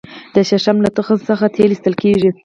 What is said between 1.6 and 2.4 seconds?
ایستل کیږي